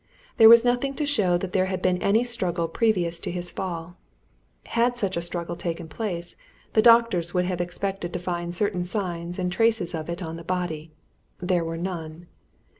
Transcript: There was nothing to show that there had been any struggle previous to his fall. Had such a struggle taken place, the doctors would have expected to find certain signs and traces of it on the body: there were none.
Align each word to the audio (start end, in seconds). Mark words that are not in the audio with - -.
There 0.37 0.49
was 0.49 0.65
nothing 0.65 0.95
to 0.95 1.05
show 1.05 1.37
that 1.37 1.53
there 1.53 1.67
had 1.67 1.79
been 1.79 2.01
any 2.01 2.23
struggle 2.23 2.67
previous 2.67 3.19
to 3.19 3.29
his 3.29 3.51
fall. 3.51 3.97
Had 4.65 4.97
such 4.97 5.15
a 5.15 5.21
struggle 5.21 5.55
taken 5.55 5.87
place, 5.87 6.35
the 6.73 6.81
doctors 6.81 7.35
would 7.35 7.45
have 7.45 7.61
expected 7.61 8.11
to 8.13 8.17
find 8.17 8.55
certain 8.55 8.83
signs 8.83 9.37
and 9.37 9.51
traces 9.51 9.93
of 9.93 10.09
it 10.09 10.23
on 10.23 10.37
the 10.37 10.43
body: 10.43 10.91
there 11.39 11.63
were 11.63 11.77
none. 11.77 12.25